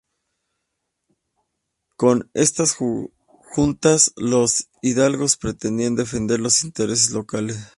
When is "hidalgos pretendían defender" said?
4.81-6.39